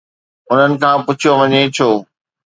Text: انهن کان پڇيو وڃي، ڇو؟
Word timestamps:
انهن 0.51 0.71
کان 0.81 0.97
پڇيو 1.05 1.31
وڃي، 1.39 1.61
ڇو؟ 1.75 1.89